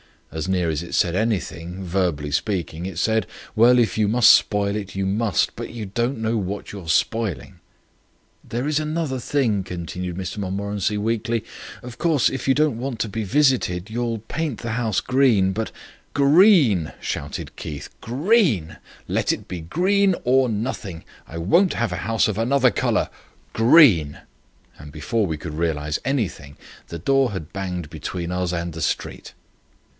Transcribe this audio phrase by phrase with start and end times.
[0.31, 4.75] As near as it said anything, verbally speaking, it said: "Well, if you must spoil
[4.77, 5.55] it, you must.
[5.57, 7.59] But you don't know what you're spoiling."
[8.41, 11.43] "There is another thing," continued Mr Montmorency weakly.
[11.83, 15.71] "Of course, if you don't want to be visited you'll paint the house green, but"
[16.15, 17.89] "Green!" shouted Keith.
[17.99, 18.77] "Green!
[19.09, 21.03] Let it be green or nothing.
[21.27, 23.09] I won't have a house of another colour.
[23.53, 24.21] Green!"
[24.79, 26.55] and before we could realize anything
[26.87, 29.33] the door had banged between us and the street.